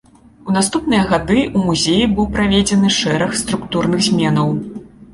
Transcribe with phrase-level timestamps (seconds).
[0.47, 4.55] У наступныя гады ў музеі быў праведзены шэраг структурных зменаў.